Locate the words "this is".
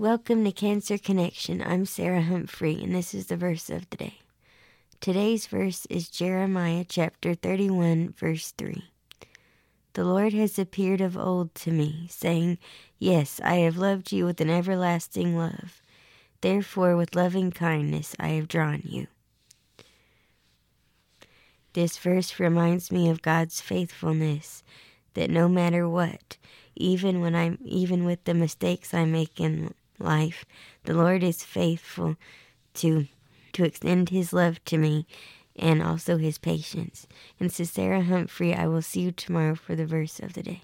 2.94-3.26